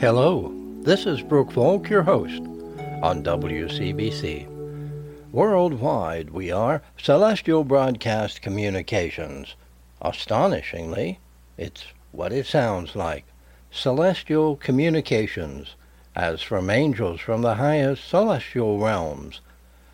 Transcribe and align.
Hello, 0.00 0.54
this 0.82 1.06
is 1.06 1.22
Brooke 1.22 1.50
Folk, 1.50 1.90
your 1.90 2.04
host 2.04 2.40
on 3.02 3.24
WCBC. 3.24 4.46
Worldwide, 5.32 6.30
we 6.30 6.52
are 6.52 6.82
Celestial 6.96 7.64
Broadcast 7.64 8.40
Communications. 8.40 9.56
Astonishingly, 10.00 11.18
it's 11.56 11.86
what 12.12 12.32
it 12.32 12.46
sounds 12.46 12.94
like 12.94 13.24
Celestial 13.72 14.54
Communications, 14.54 15.74
as 16.14 16.42
from 16.42 16.70
angels 16.70 17.20
from 17.20 17.42
the 17.42 17.56
highest 17.56 18.08
celestial 18.08 18.78
realms, 18.78 19.40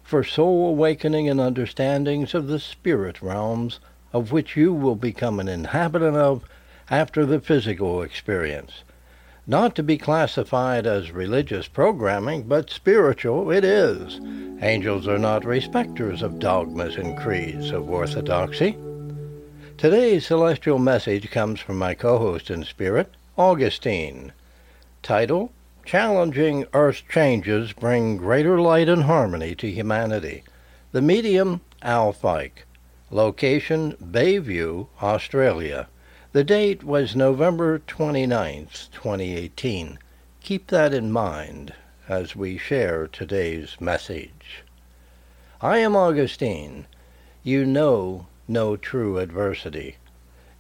for 0.03 0.23
soul 0.23 0.69
awakening 0.69 1.31
and 1.31 1.41
understandings 1.41 2.35
of 2.35 2.47
the 2.47 2.61
spirit 2.61 3.23
realms, 3.23 3.81
of 4.13 4.33
which 4.33 4.55
you 4.55 4.75
will 4.75 4.97
become 4.97 5.41
an 5.41 5.49
inhabitant 5.49 6.19
of 6.19 6.45
after 6.91 7.25
the 7.25 7.41
physical 7.41 8.03
experience 8.03 8.83
not 9.47 9.75
to 9.75 9.83
be 9.83 9.99
classified 9.99 10.87
as 10.87 11.13
religious 11.13 11.69
programming, 11.69 12.43
but 12.45 12.71
spiritual 12.71 13.51
it 13.51 13.65
is. 13.65 14.21
Angels 14.63 15.07
are 15.07 15.19
not 15.19 15.45
respecters 15.45 16.23
of 16.23 16.39
dogmas 16.39 16.97
and 16.97 17.19
creeds 17.19 17.71
of 17.71 17.91
orthodoxy. 17.91 18.77
Today's 19.77 20.27
celestial 20.27 20.79
message 20.79 21.31
comes 21.31 21.61
from 21.61 21.79
my 21.79 21.95
co 21.95 22.19
host 22.19 22.51
in 22.51 22.65
spirit, 22.65 23.13
Augustine. 23.37 24.33
Title 25.03 25.53
Challenging 25.85 26.65
Earth's 26.73 27.03
Changes 27.03 27.75
Bring 27.75 28.17
Greater 28.17 28.59
Light 28.59 28.89
and 28.89 29.03
Harmony 29.03 29.55
to 29.57 29.71
Humanity. 29.71 30.43
The 30.93 31.03
medium, 31.03 31.61
Al 31.83 32.13
Fike. 32.13 32.65
Location, 33.11 33.93
Bayview, 34.03 34.87
Australia. 35.03 35.89
The 36.35 36.43
date 36.43 36.83
was 36.83 37.15
November 37.15 37.79
29th, 37.79 38.91
2018. 38.91 40.01
Keep 40.41 40.67
that 40.67 40.93
in 40.93 41.13
mind 41.13 41.75
as 42.09 42.35
we 42.35 42.59
share 42.59 43.07
today's 43.07 43.81
message. 43.81 44.65
I 45.61 45.79
am 45.79 45.95
Augustine. 45.95 46.87
You 47.45 47.65
know 47.65 48.27
no 48.49 48.75
true 48.77 49.19
adversity. 49.19 49.99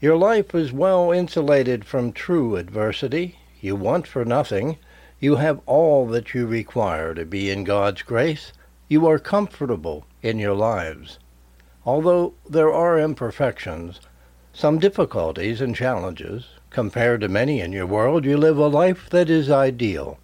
Your 0.00 0.16
life 0.16 0.54
is 0.54 0.72
well 0.72 1.10
insulated 1.10 1.84
from 1.84 2.12
true 2.12 2.54
adversity. 2.54 3.40
You 3.60 3.74
want 3.74 4.06
for 4.06 4.24
nothing. 4.24 4.78
You 5.18 5.34
have 5.34 5.60
all 5.66 6.06
that 6.06 6.34
you 6.34 6.46
require 6.46 7.14
to 7.14 7.24
be 7.24 7.50
in 7.50 7.64
God's 7.64 8.02
grace. 8.02 8.52
You 8.86 9.08
are 9.08 9.18
comfortable 9.18 10.06
in 10.22 10.38
your 10.38 10.54
lives. 10.54 11.18
Although 11.84 12.34
there 12.48 12.72
are 12.72 12.96
imperfections, 12.96 13.98
some 14.56 14.78
difficulties 14.78 15.60
and 15.60 15.74
challenges. 15.74 16.46
Compared 16.70 17.20
to 17.20 17.28
many 17.28 17.60
in 17.60 17.72
your 17.72 17.86
world, 17.86 18.24
you 18.24 18.36
live 18.36 18.56
a 18.56 18.68
life 18.68 19.10
that 19.10 19.28
is 19.28 19.50
ideal. 19.50 20.18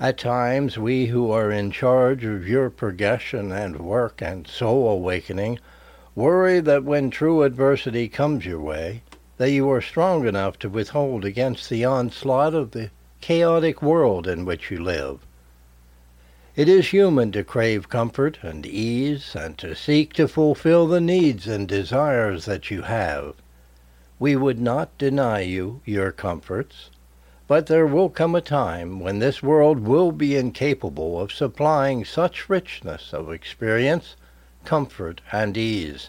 At 0.00 0.16
times, 0.16 0.78
we 0.78 1.06
who 1.06 1.30
are 1.30 1.50
in 1.50 1.70
charge 1.70 2.24
of 2.24 2.48
your 2.48 2.70
progression 2.70 3.52
and 3.52 3.78
work 3.78 4.22
and 4.22 4.46
soul 4.46 4.88
awakening 4.88 5.58
worry 6.14 6.60
that 6.60 6.84
when 6.84 7.10
true 7.10 7.42
adversity 7.42 8.08
comes 8.08 8.46
your 8.46 8.60
way, 8.60 9.02
that 9.36 9.50
you 9.50 9.70
are 9.70 9.82
strong 9.82 10.26
enough 10.26 10.58
to 10.60 10.68
withhold 10.70 11.24
against 11.24 11.68
the 11.68 11.84
onslaught 11.84 12.54
of 12.54 12.70
the 12.70 12.90
chaotic 13.20 13.82
world 13.82 14.26
in 14.26 14.46
which 14.46 14.70
you 14.70 14.82
live. 14.82 15.20
It 16.56 16.68
is 16.68 16.88
human 16.88 17.32
to 17.32 17.44
crave 17.44 17.88
comfort 17.88 18.38
and 18.42 18.64
ease 18.66 19.34
and 19.34 19.56
to 19.58 19.74
seek 19.74 20.12
to 20.14 20.26
fulfill 20.26 20.86
the 20.86 21.00
needs 21.00 21.46
and 21.46 21.68
desires 21.68 22.46
that 22.46 22.70
you 22.70 22.82
have. 22.82 23.34
We 24.22 24.36
would 24.36 24.60
not 24.60 24.96
deny 24.98 25.40
you 25.40 25.80
your 25.84 26.12
comforts, 26.12 26.90
but 27.48 27.66
there 27.66 27.88
will 27.88 28.08
come 28.08 28.36
a 28.36 28.40
time 28.40 29.00
when 29.00 29.18
this 29.18 29.42
world 29.42 29.80
will 29.80 30.12
be 30.12 30.36
incapable 30.36 31.20
of 31.20 31.32
supplying 31.32 32.04
such 32.04 32.48
richness 32.48 33.12
of 33.12 33.32
experience, 33.32 34.14
comfort, 34.64 35.20
and 35.32 35.56
ease. 35.56 36.08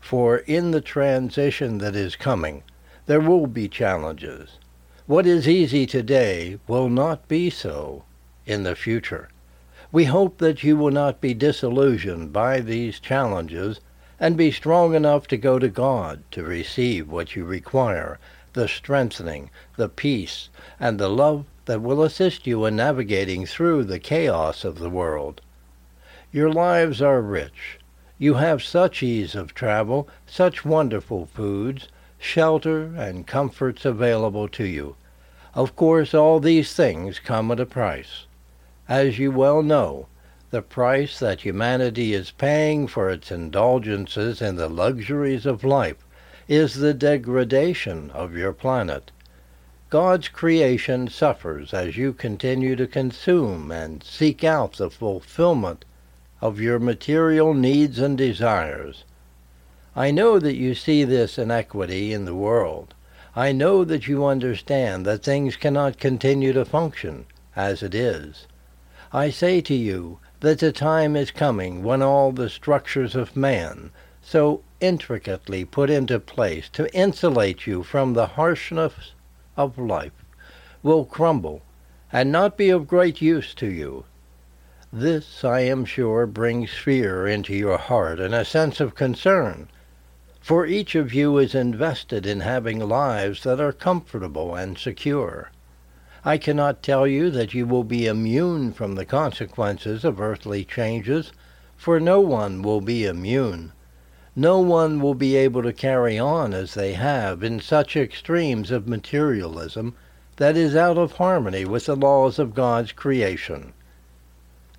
For 0.00 0.38
in 0.38 0.72
the 0.72 0.80
transition 0.80 1.78
that 1.78 1.94
is 1.94 2.16
coming, 2.16 2.64
there 3.06 3.20
will 3.20 3.46
be 3.46 3.68
challenges. 3.68 4.58
What 5.06 5.24
is 5.24 5.46
easy 5.46 5.86
today 5.86 6.58
will 6.66 6.88
not 6.88 7.28
be 7.28 7.48
so 7.48 8.02
in 8.44 8.64
the 8.64 8.74
future. 8.74 9.28
We 9.92 10.06
hope 10.06 10.38
that 10.38 10.64
you 10.64 10.76
will 10.76 10.90
not 10.90 11.20
be 11.20 11.32
disillusioned 11.32 12.32
by 12.32 12.58
these 12.58 12.98
challenges 12.98 13.78
and 14.18 14.36
be 14.36 14.50
strong 14.50 14.94
enough 14.94 15.26
to 15.28 15.36
go 15.36 15.58
to 15.58 15.68
God 15.68 16.22
to 16.30 16.42
receive 16.42 17.08
what 17.08 17.36
you 17.36 17.44
require 17.44 18.18
the 18.54 18.66
strengthening, 18.66 19.50
the 19.76 19.88
peace, 19.88 20.48
and 20.80 20.98
the 20.98 21.10
love 21.10 21.44
that 21.66 21.82
will 21.82 22.02
assist 22.02 22.46
you 22.46 22.64
in 22.64 22.74
navigating 22.74 23.44
through 23.44 23.84
the 23.84 23.98
chaos 23.98 24.64
of 24.64 24.78
the 24.78 24.88
world. 24.88 25.42
Your 26.32 26.50
lives 26.50 27.02
are 27.02 27.20
rich. 27.20 27.78
You 28.18 28.34
have 28.34 28.62
such 28.62 29.02
ease 29.02 29.34
of 29.34 29.52
travel, 29.52 30.08
such 30.26 30.64
wonderful 30.64 31.26
foods, 31.26 31.88
shelter, 32.18 32.94
and 32.96 33.26
comforts 33.26 33.84
available 33.84 34.48
to 34.48 34.64
you. 34.64 34.96
Of 35.54 35.76
course, 35.76 36.14
all 36.14 36.40
these 36.40 36.72
things 36.72 37.18
come 37.18 37.50
at 37.50 37.60
a 37.60 37.66
price. 37.66 38.24
As 38.88 39.18
you 39.18 39.30
well 39.30 39.62
know, 39.62 40.06
the 40.50 40.62
price 40.62 41.18
that 41.18 41.40
humanity 41.40 42.14
is 42.14 42.30
paying 42.30 42.86
for 42.86 43.10
its 43.10 43.32
indulgences 43.32 44.40
in 44.40 44.56
the 44.56 44.68
luxuries 44.68 45.44
of 45.44 45.64
life 45.64 46.06
is 46.46 46.74
the 46.74 46.94
degradation 46.94 48.10
of 48.12 48.36
your 48.36 48.52
planet. 48.52 49.10
God's 49.90 50.28
creation 50.28 51.08
suffers 51.08 51.74
as 51.74 51.96
you 51.96 52.12
continue 52.12 52.76
to 52.76 52.86
consume 52.86 53.72
and 53.72 54.02
seek 54.04 54.44
out 54.44 54.74
the 54.74 54.90
fulfillment 54.90 55.84
of 56.40 56.60
your 56.60 56.78
material 56.78 57.52
needs 57.52 57.98
and 57.98 58.16
desires. 58.16 59.04
I 59.96 60.10
know 60.10 60.38
that 60.38 60.56
you 60.56 60.74
see 60.74 61.04
this 61.04 61.38
inequity 61.38 62.12
in 62.12 62.24
the 62.24 62.34
world. 62.34 62.94
I 63.34 63.52
know 63.52 63.84
that 63.84 64.06
you 64.06 64.24
understand 64.24 65.06
that 65.06 65.24
things 65.24 65.56
cannot 65.56 65.98
continue 65.98 66.52
to 66.52 66.64
function 66.64 67.26
as 67.56 67.82
it 67.82 67.94
is. 67.94 68.46
I 69.12 69.30
say 69.30 69.60
to 69.62 69.74
you 69.74 70.18
that 70.46 70.60
the 70.60 70.70
time 70.70 71.16
is 71.16 71.32
coming 71.32 71.82
when 71.82 72.00
all 72.00 72.30
the 72.30 72.48
structures 72.48 73.16
of 73.16 73.34
man, 73.34 73.90
so 74.22 74.62
intricately 74.80 75.64
put 75.64 75.90
into 75.90 76.20
place 76.20 76.68
to 76.68 76.88
insulate 76.94 77.66
you 77.66 77.82
from 77.82 78.12
the 78.12 78.28
harshness 78.28 79.12
of 79.56 79.76
life, 79.76 80.12
will 80.84 81.04
crumble 81.04 81.62
and 82.12 82.30
not 82.30 82.56
be 82.56 82.70
of 82.70 82.86
great 82.86 83.20
use 83.20 83.54
to 83.54 83.66
you. 83.66 84.04
This, 84.92 85.42
I 85.42 85.62
am 85.62 85.84
sure, 85.84 86.28
brings 86.28 86.70
fear 86.70 87.26
into 87.26 87.52
your 87.52 87.76
heart 87.76 88.20
and 88.20 88.32
a 88.32 88.44
sense 88.44 88.78
of 88.78 88.94
concern, 88.94 89.66
for 90.40 90.64
each 90.64 90.94
of 90.94 91.12
you 91.12 91.38
is 91.38 91.56
invested 91.56 92.24
in 92.24 92.38
having 92.38 92.78
lives 92.78 93.42
that 93.42 93.60
are 93.60 93.72
comfortable 93.72 94.54
and 94.54 94.78
secure. 94.78 95.50
I 96.28 96.38
cannot 96.38 96.82
tell 96.82 97.06
you 97.06 97.30
that 97.30 97.54
you 97.54 97.68
will 97.68 97.84
be 97.84 98.08
immune 98.08 98.72
from 98.72 98.96
the 98.96 99.04
consequences 99.04 100.04
of 100.04 100.20
earthly 100.20 100.64
changes, 100.64 101.30
for 101.76 102.00
no 102.00 102.20
one 102.20 102.62
will 102.62 102.80
be 102.80 103.06
immune. 103.06 103.70
No 104.34 104.58
one 104.58 105.00
will 105.00 105.14
be 105.14 105.36
able 105.36 105.62
to 105.62 105.72
carry 105.72 106.18
on 106.18 106.52
as 106.52 106.74
they 106.74 106.94
have 106.94 107.44
in 107.44 107.60
such 107.60 107.96
extremes 107.96 108.72
of 108.72 108.88
materialism 108.88 109.94
that 110.34 110.56
is 110.56 110.74
out 110.74 110.98
of 110.98 111.12
harmony 111.12 111.64
with 111.64 111.86
the 111.86 111.94
laws 111.94 112.40
of 112.40 112.56
God's 112.56 112.90
creation. 112.90 113.72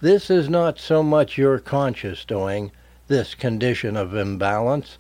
This 0.02 0.30
is 0.30 0.50
not 0.50 0.80
so 0.80 1.02
much 1.02 1.38
your 1.38 1.60
conscious 1.60 2.26
doing, 2.26 2.74
this 3.08 3.34
condition 3.34 3.96
of 3.96 4.14
imbalance. 4.14 4.98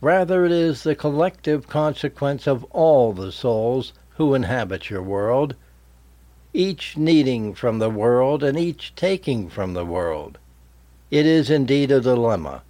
Rather, 0.00 0.44
it 0.44 0.50
is 0.50 0.82
the 0.82 0.96
collective 0.96 1.68
consequence 1.68 2.48
of 2.48 2.64
all 2.72 3.12
the 3.12 3.30
souls 3.30 3.92
who 4.16 4.34
inhabit 4.34 4.90
your 4.90 5.02
world 5.04 5.54
each 6.56 6.96
needing 6.96 7.52
from 7.52 7.78
the 7.78 7.90
world 7.90 8.42
and 8.42 8.58
each 8.58 8.94
taking 8.94 9.46
from 9.46 9.74
the 9.74 9.84
world. 9.84 10.38
It 11.10 11.26
is 11.26 11.50
indeed 11.50 11.90
a 11.90 12.00
dilemma, 12.00 12.62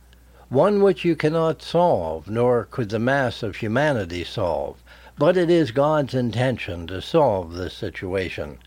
one 0.49 0.83
which 0.83 1.05
you 1.05 1.15
cannot 1.15 1.63
solve, 1.63 2.29
nor 2.29 2.65
could 2.65 2.89
the 2.89 2.99
mass 2.99 3.45
of 3.45 3.57
humanity 3.57 4.25
solve, 4.25 4.83
but 5.17 5.37
it 5.37 5.49
is 5.49 5.71
God's 5.71 6.15
intention 6.15 6.89
to 6.89 7.01
solve 7.01 7.55
this 7.55 7.75
situation. 7.75 8.59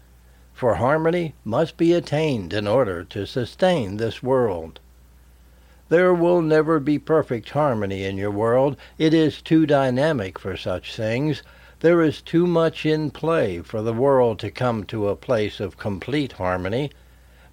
For 0.54 0.75
harmony 0.75 1.33
must 1.44 1.75
be 1.75 1.92
attained 1.92 2.54
in 2.54 2.66
order 2.66 3.04
to 3.04 3.27
sustain 3.27 3.98
this 3.98 4.24
world. 4.24 4.80
There 5.89 6.13
will 6.13 6.42
never 6.42 6.80
be 6.80 6.98
perfect 6.98 7.50
harmony 7.50 8.06
in 8.06 8.16
your 8.16 8.31
world. 8.31 8.77
It 8.98 9.13
is 9.13 9.42
too 9.42 9.66
dynamic 9.66 10.39
for 10.39 10.56
such 10.56 10.95
things, 10.95 11.44
there 11.81 12.01
is 12.01 12.21
too 12.21 12.45
much 12.45 12.85
in 12.85 13.09
play 13.09 13.61
for 13.61 13.81
the 13.81 13.93
world 13.93 14.37
to 14.39 14.51
come 14.51 14.83
to 14.83 15.07
a 15.07 15.15
place 15.15 15.59
of 15.59 15.77
complete 15.77 16.33
harmony, 16.33 16.91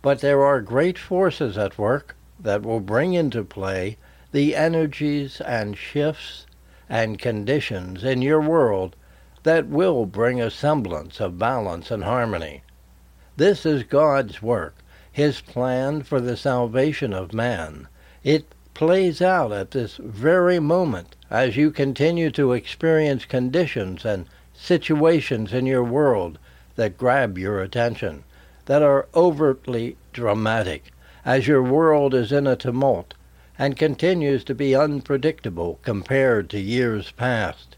but 0.02 0.20
there 0.20 0.43
are 0.44 0.61
great 0.61 0.99
forces 0.99 1.56
at 1.56 1.78
work 1.78 2.17
that 2.38 2.62
will 2.62 2.81
bring 2.81 3.14
into 3.14 3.44
play 3.44 3.96
the 4.32 4.55
energies 4.55 5.40
and 5.40 5.76
shifts 5.76 6.46
and 6.88 7.19
conditions 7.19 8.05
in 8.05 8.23
your 8.23 8.40
world 8.40 8.94
that 9.44 9.67
will 9.67 10.06
bring 10.06 10.40
a 10.40 10.50
semblance 10.50 11.20
of 11.20 11.38
balance 11.38 11.90
and 11.90 12.05
harmony. 12.05 12.62
This 13.37 13.64
is 13.64 13.82
God's 13.82 14.43
work, 14.43 14.76
His 15.11 15.40
plan 15.40 16.02
for 16.02 16.20
the 16.20 16.37
salvation 16.37 17.12
of 17.12 17.32
man. 17.32 17.88
It 18.25 18.46
plays 18.75 19.22
out 19.22 19.52
at 19.52 19.70
this 19.70 19.96
very 19.96 20.58
moment 20.58 21.16
as 21.31 21.56
you 21.56 21.70
continue 21.70 22.31
to 22.31 22.52
experience 22.52 23.25
conditions 23.25 24.05
and 24.05 24.26
situations 24.55 25.52
in 25.52 25.67
your 25.67 25.84
world 25.84 26.38
that 26.76 26.96
grab 26.96 27.37
your 27.37 27.61
attention, 27.61 28.25
that 28.67 28.82
are 28.82 29.08
overtly 29.14 29.96
dramatic, 30.12 30.93
as 31.25 31.49
your 31.49 31.62
world 31.62 32.14
is 32.14 32.32
in 32.32 32.46
a 32.46 32.56
tumult 32.56 33.14
and 33.58 33.76
continues 33.76 34.44
to 34.44 34.55
be 34.55 34.75
unpredictable 34.75 35.78
compared 35.82 36.50
to 36.50 36.61
years 36.61 37.11
past. 37.12 37.76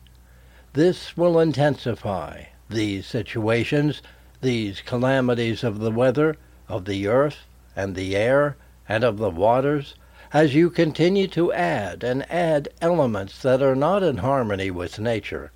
This 0.72 1.16
will 1.16 1.38
intensify 1.38 2.44
these 2.68 3.06
situations, 3.06 4.02
these 4.40 4.80
calamities 4.80 5.64
of 5.64 5.78
the 5.78 5.90
weather, 5.90 6.36
of 6.68 6.84
the 6.84 7.06
earth, 7.06 7.46
and 7.74 7.94
the 7.94 8.16
air, 8.16 8.56
and 8.88 9.04
of 9.04 9.18
the 9.18 9.30
waters, 9.30 9.94
as 10.32 10.54
you 10.54 10.70
continue 10.70 11.26
to 11.26 11.52
add 11.52 12.04
and 12.04 12.30
add 12.30 12.68
elements 12.80 13.40
that 13.42 13.62
are 13.62 13.74
not 13.74 14.02
in 14.02 14.18
harmony 14.18 14.70
with 14.70 14.98
nature. 14.98 15.50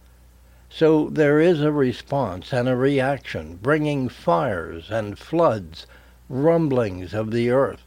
So 0.70 1.10
there 1.10 1.38
is 1.38 1.60
a 1.60 1.70
response 1.70 2.52
and 2.52 2.68
a 2.68 2.74
reaction, 2.74 3.58
bringing 3.60 4.08
fires 4.08 4.90
and 4.90 5.18
floods, 5.18 5.86
rumblings 6.28 7.12
of 7.12 7.30
the 7.30 7.50
earth. 7.50 7.82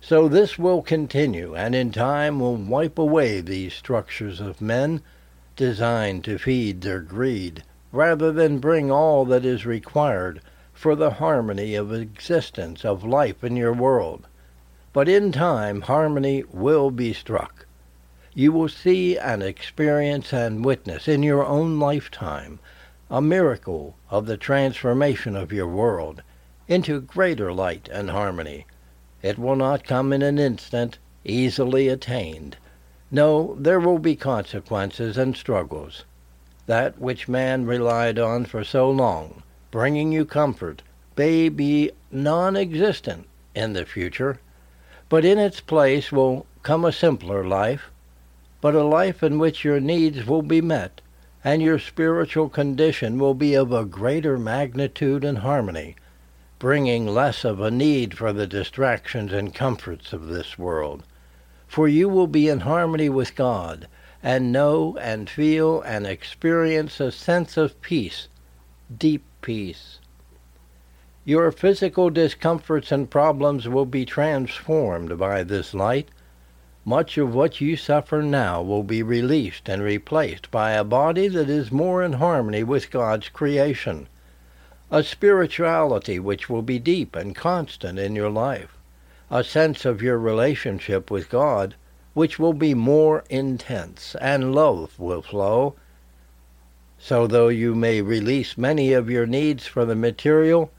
So 0.00 0.28
this 0.28 0.58
will 0.58 0.82
continue, 0.82 1.56
and 1.56 1.74
in 1.74 1.90
time 1.90 2.38
will 2.38 2.56
wipe 2.56 2.98
away 2.98 3.40
these 3.40 3.74
structures 3.74 4.40
of 4.40 4.60
men 4.60 5.00
designed 5.56 6.22
to 6.24 6.38
feed 6.38 6.82
their 6.82 7.00
greed, 7.00 7.64
rather 7.90 8.30
than 8.30 8.60
bring 8.60 8.92
all 8.92 9.24
that 9.24 9.44
is 9.44 9.66
required 9.66 10.40
for 10.72 10.94
the 10.94 11.12
harmony 11.12 11.74
of 11.74 11.92
existence, 11.92 12.84
of 12.84 13.02
life 13.02 13.42
in 13.42 13.56
your 13.56 13.72
world. 13.72 14.27
But 14.98 15.08
in 15.08 15.30
time, 15.30 15.82
harmony 15.82 16.42
will 16.50 16.90
be 16.90 17.12
struck. 17.12 17.66
You 18.34 18.50
will 18.50 18.68
see 18.68 19.16
and 19.16 19.44
experience 19.44 20.32
and 20.32 20.64
witness 20.64 21.06
in 21.06 21.22
your 21.22 21.46
own 21.46 21.78
lifetime 21.78 22.58
a 23.08 23.22
miracle 23.22 23.94
of 24.10 24.26
the 24.26 24.36
transformation 24.36 25.36
of 25.36 25.52
your 25.52 25.68
world 25.68 26.24
into 26.66 27.00
greater 27.00 27.52
light 27.52 27.88
and 27.92 28.10
harmony. 28.10 28.66
It 29.22 29.38
will 29.38 29.54
not 29.54 29.84
come 29.84 30.12
in 30.12 30.20
an 30.20 30.36
instant, 30.36 30.98
easily 31.24 31.86
attained. 31.86 32.56
No, 33.08 33.54
there 33.56 33.78
will 33.78 34.00
be 34.00 34.16
consequences 34.16 35.16
and 35.16 35.36
struggles. 35.36 36.06
That 36.66 36.98
which 36.98 37.28
man 37.28 37.66
relied 37.66 38.18
on 38.18 38.46
for 38.46 38.64
so 38.64 38.90
long, 38.90 39.44
bringing 39.70 40.10
you 40.10 40.24
comfort, 40.24 40.82
may 41.16 41.48
be 41.48 41.92
non 42.10 42.56
existent 42.56 43.28
in 43.54 43.74
the 43.74 43.86
future. 43.86 44.40
But 45.08 45.24
in 45.24 45.38
its 45.38 45.60
place 45.60 46.12
will 46.12 46.46
come 46.62 46.84
a 46.84 46.92
simpler 46.92 47.46
life, 47.46 47.90
but 48.60 48.74
a 48.74 48.84
life 48.84 49.22
in 49.22 49.38
which 49.38 49.64
your 49.64 49.80
needs 49.80 50.26
will 50.26 50.42
be 50.42 50.60
met 50.60 51.00
and 51.44 51.62
your 51.62 51.78
spiritual 51.78 52.48
condition 52.48 53.18
will 53.18 53.34
be 53.34 53.54
of 53.54 53.72
a 53.72 53.84
greater 53.84 54.38
magnitude 54.38 55.24
and 55.24 55.38
harmony, 55.38 55.96
bringing 56.58 57.06
less 57.06 57.44
of 57.44 57.60
a 57.60 57.70
need 57.70 58.18
for 58.18 58.32
the 58.32 58.46
distractions 58.46 59.32
and 59.32 59.54
comforts 59.54 60.12
of 60.12 60.26
this 60.26 60.58
world. 60.58 61.04
For 61.66 61.86
you 61.86 62.08
will 62.08 62.26
be 62.26 62.48
in 62.48 62.60
harmony 62.60 63.08
with 63.08 63.36
God 63.36 63.86
and 64.22 64.52
know 64.52 64.96
and 65.00 65.30
feel 65.30 65.80
and 65.82 66.06
experience 66.06 66.98
a 66.98 67.12
sense 67.12 67.56
of 67.56 67.80
peace, 67.80 68.28
deep 68.94 69.24
peace. 69.40 70.00
Your 71.28 71.52
physical 71.52 72.08
discomforts 72.08 72.90
and 72.90 73.10
problems 73.10 73.68
will 73.68 73.84
be 73.84 74.06
transformed 74.06 75.18
by 75.18 75.42
this 75.42 75.74
light. 75.74 76.08
Much 76.86 77.18
of 77.18 77.34
what 77.34 77.60
you 77.60 77.76
suffer 77.76 78.22
now 78.22 78.62
will 78.62 78.82
be 78.82 79.02
released 79.02 79.68
and 79.68 79.82
replaced 79.82 80.50
by 80.50 80.70
a 80.70 80.82
body 80.82 81.28
that 81.28 81.50
is 81.50 81.70
more 81.70 82.02
in 82.02 82.14
harmony 82.14 82.62
with 82.62 82.90
God's 82.90 83.28
creation, 83.28 84.08
a 84.90 85.02
spirituality 85.02 86.18
which 86.18 86.48
will 86.48 86.62
be 86.62 86.78
deep 86.78 87.14
and 87.14 87.36
constant 87.36 87.98
in 87.98 88.16
your 88.16 88.30
life, 88.30 88.78
a 89.30 89.44
sense 89.44 89.84
of 89.84 90.00
your 90.00 90.16
relationship 90.18 91.10
with 91.10 91.28
God 91.28 91.74
which 92.14 92.38
will 92.38 92.54
be 92.54 92.72
more 92.72 93.22
intense, 93.28 94.16
and 94.22 94.54
love 94.54 94.98
will 94.98 95.20
flow. 95.20 95.74
So, 96.98 97.26
though 97.26 97.48
you 97.48 97.74
may 97.74 98.00
release 98.00 98.56
many 98.56 98.94
of 98.94 99.10
your 99.10 99.26
needs 99.26 99.66
for 99.66 99.84
the 99.84 99.94
material, 99.94 100.70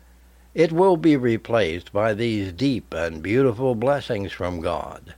it 0.59 0.73
will 0.73 0.97
be 0.97 1.15
replaced 1.15 1.93
by 1.93 2.13
these 2.13 2.51
deep 2.51 2.93
and 2.93 3.23
beautiful 3.23 3.75
blessings 3.75 4.29
from 4.33 4.59
God. 4.59 5.15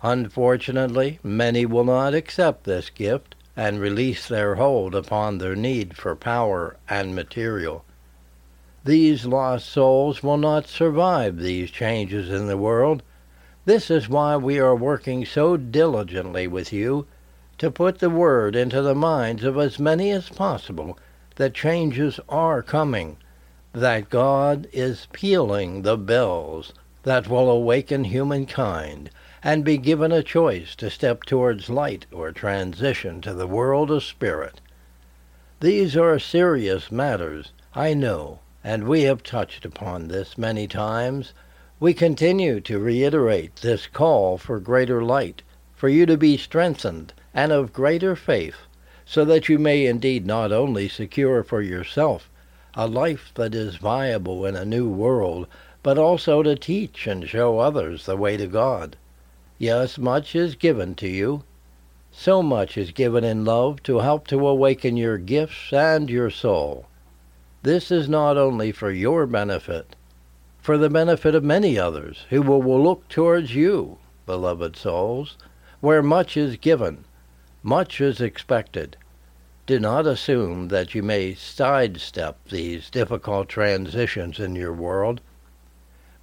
Unfortunately, 0.00 1.18
many 1.24 1.66
will 1.66 1.82
not 1.82 2.14
accept 2.14 2.62
this 2.62 2.88
gift 2.88 3.34
and 3.56 3.80
release 3.80 4.28
their 4.28 4.54
hold 4.54 4.94
upon 4.94 5.38
their 5.38 5.56
need 5.56 5.96
for 5.96 6.14
power 6.14 6.76
and 6.88 7.16
material. 7.16 7.84
These 8.84 9.26
lost 9.26 9.68
souls 9.68 10.22
will 10.22 10.36
not 10.36 10.68
survive 10.68 11.38
these 11.38 11.72
changes 11.72 12.30
in 12.30 12.46
the 12.46 12.56
world. 12.56 13.02
This 13.64 13.90
is 13.90 14.08
why 14.08 14.36
we 14.36 14.60
are 14.60 14.76
working 14.76 15.26
so 15.26 15.56
diligently 15.56 16.46
with 16.46 16.72
you 16.72 17.08
to 17.58 17.72
put 17.72 17.98
the 17.98 18.08
word 18.08 18.54
into 18.54 18.82
the 18.82 18.94
minds 18.94 19.42
of 19.42 19.58
as 19.58 19.80
many 19.80 20.12
as 20.12 20.28
possible 20.28 20.96
that 21.34 21.54
changes 21.54 22.20
are 22.28 22.62
coming 22.62 23.16
that 23.74 24.08
God 24.08 24.68
is 24.72 25.08
pealing 25.12 25.82
the 25.82 25.96
bells 25.96 26.72
that 27.02 27.26
will 27.26 27.50
awaken 27.50 28.04
humankind 28.04 29.10
and 29.42 29.64
be 29.64 29.76
given 29.76 30.12
a 30.12 30.22
choice 30.22 30.76
to 30.76 30.88
step 30.88 31.24
towards 31.24 31.68
light 31.68 32.06
or 32.12 32.30
transition 32.30 33.20
to 33.20 33.34
the 33.34 33.48
world 33.48 33.90
of 33.90 34.04
spirit. 34.04 34.60
These 35.58 35.96
are 35.96 36.20
serious 36.20 36.92
matters, 36.92 37.50
I 37.74 37.94
know, 37.94 38.38
and 38.62 38.86
we 38.86 39.02
have 39.02 39.24
touched 39.24 39.64
upon 39.64 40.06
this 40.06 40.38
many 40.38 40.68
times. 40.68 41.32
We 41.80 41.94
continue 41.94 42.60
to 42.60 42.78
reiterate 42.78 43.56
this 43.56 43.88
call 43.88 44.38
for 44.38 44.60
greater 44.60 45.02
light, 45.02 45.42
for 45.74 45.88
you 45.88 46.06
to 46.06 46.16
be 46.16 46.36
strengthened 46.36 47.12
and 47.34 47.50
of 47.50 47.72
greater 47.72 48.14
faith, 48.14 48.68
so 49.04 49.24
that 49.24 49.48
you 49.48 49.58
may 49.58 49.84
indeed 49.84 50.26
not 50.26 50.52
only 50.52 50.88
secure 50.88 51.42
for 51.42 51.60
yourself 51.60 52.30
a 52.76 52.86
life 52.86 53.30
that 53.34 53.54
is 53.54 53.76
viable 53.76 54.44
in 54.44 54.56
a 54.56 54.64
new 54.64 54.88
world, 54.88 55.46
but 55.82 55.98
also 55.98 56.42
to 56.42 56.56
teach 56.56 57.06
and 57.06 57.28
show 57.28 57.58
others 57.58 58.06
the 58.06 58.16
way 58.16 58.36
to 58.36 58.46
God. 58.46 58.96
Yes, 59.58 59.98
much 59.98 60.34
is 60.34 60.56
given 60.56 60.94
to 60.96 61.08
you. 61.08 61.44
So 62.10 62.42
much 62.42 62.76
is 62.76 62.90
given 62.90 63.24
in 63.24 63.44
love 63.44 63.82
to 63.84 63.98
help 63.98 64.26
to 64.28 64.46
awaken 64.46 64.96
your 64.96 65.18
gifts 65.18 65.72
and 65.72 66.08
your 66.08 66.30
soul. 66.30 66.86
This 67.62 67.90
is 67.90 68.08
not 68.08 68.36
only 68.36 68.72
for 68.72 68.90
your 68.90 69.26
benefit, 69.26 69.96
for 70.60 70.78
the 70.78 70.90
benefit 70.90 71.34
of 71.34 71.44
many 71.44 71.78
others 71.78 72.24
who 72.30 72.42
will, 72.42 72.82
look 72.82 73.08
towards 73.08 73.54
you, 73.54 73.98
beloved 74.26 74.76
souls, 74.76 75.36
where 75.80 76.02
much 76.02 76.36
is 76.36 76.56
given, 76.56 77.04
much 77.62 78.00
is 78.00 78.20
expected, 78.20 78.96
do 79.66 79.80
not 79.80 80.06
assume 80.06 80.68
that 80.68 80.94
you 80.94 81.02
may 81.02 81.34
sidestep 81.34 82.36
these 82.48 82.90
difficult 82.90 83.48
transitions 83.48 84.38
in 84.38 84.54
your 84.54 84.72
world, 84.72 85.22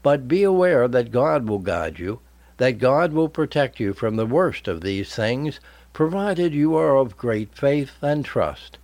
but 0.04 0.28
be 0.28 0.44
aware 0.44 0.88
that 0.88 1.12
God 1.12 1.50
will 1.50 1.60
guide 1.60 1.98
you, 1.98 2.20
that 2.58 2.78
God 2.78 3.14
will 3.14 3.30
protect 3.30 3.80
you 3.80 3.94
from 3.94 4.16
the 4.16 4.28
worst 4.28 4.68
of 4.68 4.82
these 4.82 5.16
things, 5.16 5.60
provided 5.92 6.54
you 6.54 6.76
are 6.76 6.96
of 6.96 7.18
great 7.18 7.56
faith 7.56 7.94
and 8.04 8.24
trust. 8.24 8.78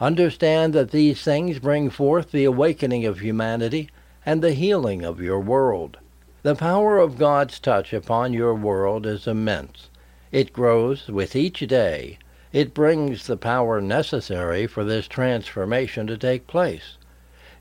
Understand 0.00 0.72
that 0.74 0.92
these 0.92 1.22
things 1.22 1.58
bring 1.58 1.90
forth 1.90 2.30
the 2.30 2.44
awakening 2.44 3.04
of 3.04 3.18
humanity 3.18 3.90
and 4.24 4.42
the 4.42 4.52
healing 4.52 5.04
of 5.04 5.20
your 5.20 5.40
world. 5.40 5.96
The 6.42 6.54
power 6.54 6.98
of 6.98 7.18
God's 7.18 7.58
touch 7.58 7.92
upon 7.92 8.32
your 8.32 8.54
world 8.54 9.06
is 9.06 9.26
immense. 9.26 9.90
It 10.30 10.52
grows 10.52 11.08
with 11.08 11.34
each 11.34 11.60
day 11.66 12.18
it 12.52 12.72
brings 12.72 13.26
the 13.26 13.36
power 13.36 13.80
necessary 13.80 14.66
for 14.66 14.82
this 14.82 15.06
transformation 15.06 16.06
to 16.06 16.16
take 16.16 16.46
place. 16.46 16.96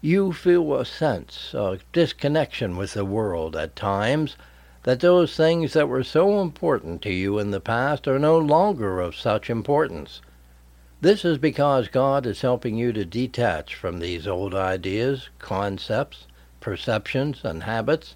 You 0.01 0.31
feel 0.31 0.75
a 0.75 0.85
sense 0.85 1.53
of 1.53 1.83
disconnection 1.91 2.77
with 2.77 2.93
the 2.93 3.03
world 3.03 3.55
at 3.55 3.75
times, 3.75 4.37
that 4.83 5.01
those 5.01 5.35
things 5.35 5.73
that 5.73 5.89
were 5.89 6.03
so 6.03 6.39
important 6.39 7.01
to 7.01 7.11
you 7.11 7.39
in 7.39 7.51
the 7.51 7.59
past 7.59 8.07
are 8.07 8.19
no 8.19 8.37
longer 8.37 9.01
of 9.01 9.17
such 9.17 9.49
importance. 9.49 10.21
This 11.01 11.25
is 11.25 11.37
because 11.37 11.89
God 11.89 12.25
is 12.25 12.41
helping 12.41 12.77
you 12.77 12.93
to 12.93 13.03
detach 13.03 13.75
from 13.75 13.99
these 13.99 14.25
old 14.25 14.55
ideas, 14.55 15.29
concepts, 15.39 16.27
perceptions, 16.61 17.41
and 17.43 17.63
habits, 17.63 18.15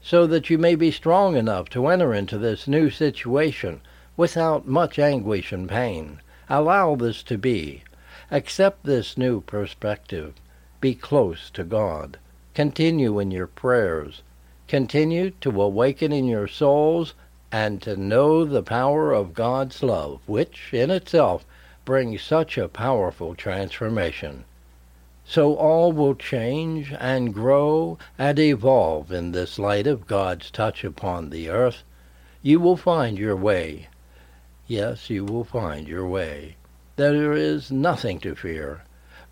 so 0.00 0.26
that 0.28 0.48
you 0.48 0.58
may 0.58 0.74
be 0.74 0.90
strong 0.90 1.36
enough 1.36 1.68
to 1.70 1.88
enter 1.88 2.14
into 2.14 2.38
this 2.38 2.68
new 2.68 2.90
situation 2.90 3.80
without 4.16 4.66
much 4.66 4.98
anguish 4.98 5.52
and 5.52 5.68
pain. 5.68 6.20
Allow 6.48 6.94
this 6.96 7.22
to 7.24 7.36
be. 7.38 7.82
Accept 8.30 8.84
this 8.84 9.18
new 9.18 9.40
perspective. 9.40 10.34
Be 10.80 10.94
close 10.94 11.50
to 11.50 11.64
God. 11.64 12.18
Continue 12.54 13.18
in 13.18 13.30
your 13.30 13.46
prayers. 13.46 14.22
Continue 14.68 15.30
to 15.40 15.62
awaken 15.62 16.12
in 16.12 16.26
your 16.26 16.48
souls 16.48 17.14
and 17.50 17.80
to 17.82 17.96
know 17.96 18.44
the 18.44 18.62
power 18.62 19.12
of 19.12 19.34
God's 19.34 19.82
love, 19.82 20.20
which 20.26 20.72
in 20.72 20.90
itself 20.90 21.44
brings 21.84 22.22
such 22.22 22.58
a 22.58 22.68
powerful 22.68 23.34
transformation. 23.34 24.44
So 25.26 25.54
all 25.54 25.92
will 25.92 26.14
change 26.14 26.92
and 26.98 27.32
grow 27.32 27.98
and 28.18 28.38
evolve 28.38 29.10
in 29.10 29.32
this 29.32 29.58
light 29.58 29.86
of 29.86 30.06
God's 30.06 30.50
touch 30.50 30.84
upon 30.84 31.30
the 31.30 31.48
earth. 31.48 31.82
You 32.42 32.60
will 32.60 32.76
find 32.76 33.18
your 33.18 33.36
way. 33.36 33.88
Yes, 34.66 35.10
you 35.10 35.24
will 35.26 35.44
find 35.44 35.86
your 35.86 36.06
way. 36.06 36.56
There 36.96 37.32
is 37.34 37.70
nothing 37.70 38.18
to 38.20 38.34
fear. 38.34 38.84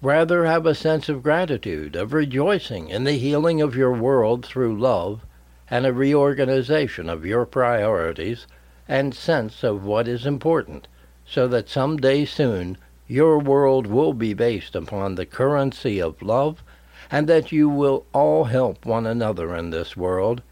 Rather 0.03 0.45
have 0.45 0.67
a 0.67 0.75
sense 0.75 1.09
of 1.09 1.23
gratitude, 1.23 1.97
of 1.97 2.12
rejoicing 2.12 2.91
in 2.91 3.05
the 3.05 3.12
healing 3.12 3.62
of 3.62 3.75
your 3.75 3.93
world 3.93 4.45
through 4.45 4.79
love, 4.79 5.25
and 5.71 5.87
a 5.87 5.93
reorganization 5.93 7.09
of 7.09 7.25
your 7.25 7.47
priorities 7.47 8.47
and 8.87 9.15
sense 9.15 9.62
of 9.62 9.85
what 9.85 10.07
is 10.07 10.27
important, 10.27 10.87
so 11.25 11.49
that 11.49 11.69
some 11.69 11.97
day 11.97 12.27
soon 12.27 12.77
your 13.07 13.39
world 13.39 13.87
will 13.87 14.12
be 14.12 14.35
based 14.35 14.75
upon 14.75 15.15
the 15.15 15.25
currency 15.25 15.99
of 15.99 16.21
love, 16.21 16.62
and 17.11 17.27
that 17.27 17.53
you 17.53 17.71
will 17.71 18.05
all 18.12 18.45
help 18.45 18.85
one 18.85 19.07
another 19.07 19.57
in 19.57 19.71
this 19.71 19.97
world, 19.97 20.43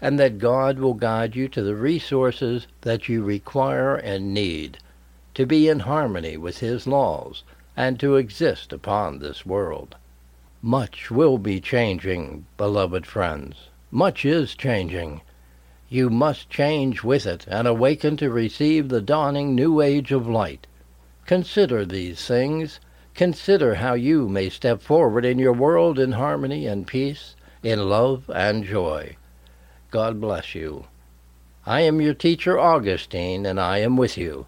and 0.00 0.18
that 0.18 0.38
God 0.38 0.78
will 0.78 0.94
guide 0.94 1.34
you 1.34 1.48
to 1.48 1.62
the 1.62 1.74
resources 1.74 2.66
that 2.82 3.08
you 3.08 3.22
require 3.22 3.96
and 3.96 4.34
need 4.34 4.78
to 5.34 5.46
be 5.46 5.68
in 5.68 5.80
harmony 5.80 6.36
with 6.36 6.58
His 6.58 6.86
laws 6.86 7.42
and 7.76 7.98
to 8.00 8.16
exist 8.16 8.72
upon 8.72 9.18
this 9.18 9.44
world. 9.44 9.96
Much 10.62 11.10
will 11.10 11.38
be 11.38 11.60
changing, 11.60 12.46
beloved 12.56 13.06
friends. 13.06 13.68
Much 13.90 14.24
is 14.24 14.54
changing. 14.54 15.20
You 15.88 16.10
must 16.10 16.50
change 16.50 17.02
with 17.02 17.26
it 17.26 17.46
and 17.46 17.68
awaken 17.68 18.16
to 18.18 18.30
receive 18.30 18.88
the 18.88 19.00
dawning 19.00 19.54
new 19.54 19.80
age 19.80 20.12
of 20.12 20.28
light 20.28 20.66
Consider 21.26 21.84
these 21.84 22.24
things. 22.24 22.78
Consider 23.16 23.74
how 23.74 23.94
you 23.94 24.28
may 24.28 24.48
step 24.48 24.80
forward 24.80 25.24
in 25.24 25.40
your 25.40 25.52
world 25.52 25.98
in 25.98 26.12
harmony 26.12 26.68
and 26.68 26.86
peace, 26.86 27.34
in 27.64 27.88
love 27.88 28.30
and 28.32 28.64
joy. 28.64 29.16
God 29.90 30.20
bless 30.20 30.54
you. 30.54 30.86
I 31.64 31.80
am 31.80 32.00
your 32.00 32.14
teacher, 32.14 32.58
Augustine, 32.58 33.46
and 33.46 33.58
I 33.60 33.78
am 33.78 33.96
with 33.96 34.16
you. 34.16 34.46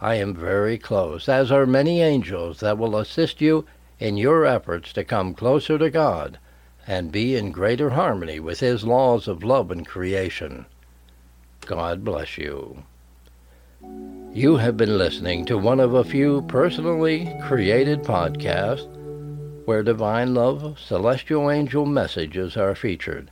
I 0.00 0.16
am 0.16 0.34
very 0.34 0.78
close, 0.78 1.28
as 1.28 1.52
are 1.52 1.66
many 1.66 2.00
angels 2.02 2.60
that 2.60 2.78
will 2.78 2.96
assist 2.96 3.40
you 3.40 3.64
in 3.98 4.16
your 4.16 4.44
efforts 4.44 4.92
to 4.94 5.04
come 5.04 5.34
closer 5.34 5.78
to 5.78 5.90
God 5.90 6.38
and 6.86 7.12
be 7.12 7.36
in 7.36 7.52
greater 7.52 7.90
harmony 7.90 8.40
with 8.40 8.60
His 8.60 8.84
laws 8.84 9.28
of 9.28 9.44
love 9.44 9.70
and 9.70 9.86
creation. 9.86 10.66
God 11.66 12.04
bless 12.04 12.36
you. 12.36 12.82
You 14.32 14.56
have 14.56 14.76
been 14.76 14.98
listening 14.98 15.44
to 15.46 15.58
one 15.58 15.78
of 15.78 15.94
a 15.94 16.04
few 16.04 16.42
personally 16.42 17.32
created 17.42 18.02
podcasts 18.02 18.88
where 19.64 19.82
divine 19.82 20.34
love, 20.34 20.78
celestial 20.80 21.50
angel 21.50 21.86
messages 21.86 22.56
are 22.56 22.74
featured. 22.74 23.30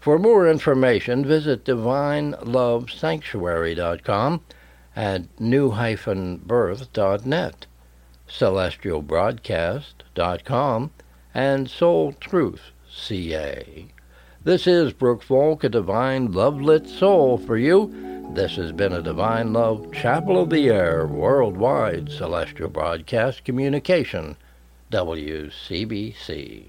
For 0.00 0.18
more 0.18 0.48
information, 0.48 1.24
visit 1.24 1.64
divinelovesanctuary.com 1.64 4.40
and 4.94 5.28
new-birth.net, 5.38 7.66
celestialbroadcast.com, 8.28 10.90
and 11.34 11.66
soultruth.ca. 11.66 13.86
This 14.44 14.66
is 14.66 14.92
Brooke 14.92 15.22
Folk, 15.22 15.64
a 15.64 15.68
divine 15.68 16.32
love-lit 16.32 16.88
soul 16.88 17.38
for 17.38 17.56
you 17.56 18.16
this 18.34 18.56
has 18.56 18.72
been 18.72 18.92
a 18.92 19.00
Divine 19.00 19.52
Love 19.52 19.92
Chapel 19.92 20.42
of 20.42 20.50
the 20.50 20.68
Air 20.68 21.06
worldwide 21.06 22.10
celestial 22.10 22.68
broadcast 22.68 23.44
communication, 23.44 24.36
WCBC. 24.92 26.66